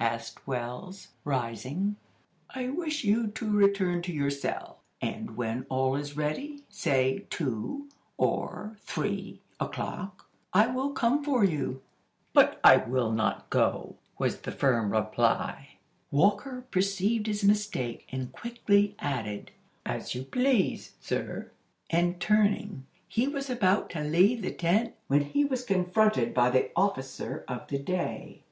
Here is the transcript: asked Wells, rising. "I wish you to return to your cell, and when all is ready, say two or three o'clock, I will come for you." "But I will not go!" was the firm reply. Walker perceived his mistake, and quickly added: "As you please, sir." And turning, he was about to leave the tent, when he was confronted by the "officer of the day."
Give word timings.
asked 0.00 0.44
Wells, 0.44 1.06
rising. 1.24 1.94
"I 2.52 2.68
wish 2.68 3.04
you 3.04 3.28
to 3.28 3.48
return 3.48 4.02
to 4.02 4.12
your 4.12 4.28
cell, 4.28 4.78
and 5.00 5.36
when 5.36 5.66
all 5.68 5.94
is 5.94 6.16
ready, 6.16 6.64
say 6.68 7.26
two 7.30 7.88
or 8.16 8.76
three 8.80 9.40
o'clock, 9.60 10.28
I 10.52 10.66
will 10.66 10.90
come 10.90 11.22
for 11.22 11.44
you." 11.44 11.80
"But 12.32 12.58
I 12.64 12.76
will 12.78 13.12
not 13.12 13.48
go!" 13.50 13.94
was 14.18 14.40
the 14.40 14.50
firm 14.50 14.90
reply. 14.90 15.76
Walker 16.10 16.64
perceived 16.72 17.28
his 17.28 17.44
mistake, 17.44 18.04
and 18.10 18.32
quickly 18.32 18.96
added: 18.98 19.52
"As 19.86 20.12
you 20.12 20.24
please, 20.24 20.94
sir." 21.00 21.52
And 21.88 22.18
turning, 22.18 22.84
he 23.06 23.28
was 23.28 23.48
about 23.48 23.90
to 23.90 24.00
leave 24.00 24.42
the 24.42 24.50
tent, 24.50 24.94
when 25.06 25.20
he 25.20 25.44
was 25.44 25.64
confronted 25.64 26.34
by 26.34 26.50
the 26.50 26.72
"officer 26.74 27.44
of 27.46 27.68
the 27.68 27.78
day." 27.78 28.42